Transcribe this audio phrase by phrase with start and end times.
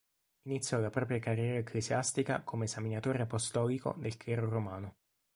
[0.47, 4.95] Iniziò la propria carriera ecclesiastica come esaminatore apostolico del clero romano.